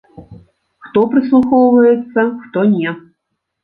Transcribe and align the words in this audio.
Хто 0.85 1.03
прыслухоўваецца, 1.13 2.21
хто 2.43 2.69
не. 2.77 3.01